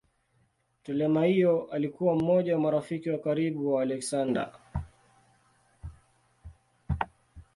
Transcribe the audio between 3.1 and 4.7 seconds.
karibu wa Aleksander.